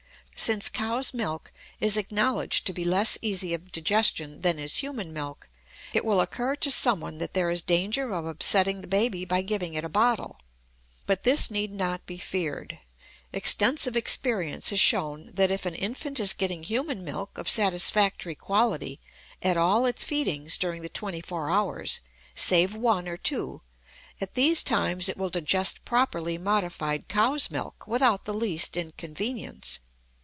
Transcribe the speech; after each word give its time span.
Since 0.35 0.69
cow's 0.69 1.13
milk 1.13 1.51
is 1.79 1.97
acknowledged 1.97 2.65
to 2.65 2.73
be 2.73 2.83
less 2.83 3.15
easy 3.21 3.53
of 3.53 3.71
digestion 3.71 4.41
than 4.41 4.57
is 4.57 4.77
human 4.77 5.13
milk, 5.13 5.47
it 5.93 6.03
will 6.03 6.19
occur 6.19 6.55
to 6.55 6.71
someone 6.71 7.19
that 7.19 7.35
there 7.35 7.51
is 7.51 7.61
danger 7.61 8.11
of 8.11 8.25
upsetting 8.25 8.81
the 8.81 8.87
baby 8.87 9.23
by 9.23 9.43
giving 9.43 9.75
it 9.75 9.83
a 9.83 9.89
bottle. 9.89 10.39
But 11.05 11.21
this 11.21 11.51
need 11.51 11.71
not 11.71 12.07
be 12.07 12.17
feared; 12.17 12.79
extensive 13.31 13.95
experience 13.95 14.71
has 14.71 14.79
shown 14.79 15.29
that 15.35 15.51
if 15.51 15.67
an 15.67 15.75
infant 15.75 16.19
is 16.19 16.33
getting 16.33 16.63
human 16.63 17.03
milk 17.03 17.37
of 17.37 17.47
satisfactory 17.47 18.33
quality 18.33 18.99
at 19.43 19.57
all 19.57 19.85
its 19.85 20.03
feedings 20.03 20.57
during 20.57 20.81
the 20.81 20.89
twenty 20.89 21.21
four 21.21 21.51
hours, 21.51 21.99
save 22.33 22.75
one 22.75 23.07
or 23.07 23.15
two, 23.15 23.61
at 24.19 24.33
these 24.33 24.63
times 24.63 25.07
it 25.07 25.17
will 25.17 25.29
digest 25.29 25.85
properly 25.85 26.39
modified 26.39 27.07
cow's 27.07 27.51
milk 27.51 27.85
without 27.85 28.25
the 28.25 28.33
least 28.33 28.75
inconvenience. 28.75 29.77